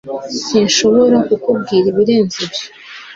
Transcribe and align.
sinshobora 0.43 1.17
kukubwira 1.27 1.85
ibirenze 1.91 2.37
ibyo 2.45 2.65